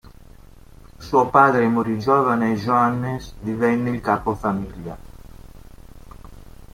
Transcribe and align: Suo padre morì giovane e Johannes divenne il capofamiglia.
Suo 0.97 1.29
padre 1.29 1.67
morì 1.67 1.99
giovane 1.99 2.53
e 2.53 2.55
Johannes 2.55 3.35
divenne 3.39 3.91
il 3.91 4.01
capofamiglia. 4.01 4.97